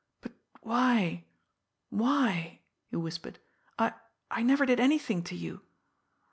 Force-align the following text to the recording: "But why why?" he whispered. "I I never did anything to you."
"But 0.21 0.31
why 0.61 1.25
why?" 1.89 2.61
he 2.89 2.95
whispered. 2.95 3.37
"I 3.77 3.93
I 4.31 4.41
never 4.41 4.65
did 4.65 4.79
anything 4.79 5.21
to 5.25 5.35
you." 5.35 5.61